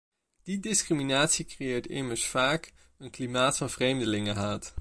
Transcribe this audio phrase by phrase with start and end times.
[0.47, 4.73] Die discriminatie creëert immers vaak een klimaat van vreemdelingenhaat.